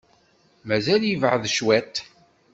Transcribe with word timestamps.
Mazal 0.67 1.03
yebɛed 1.07 1.43
cwiṭ. 1.55 1.95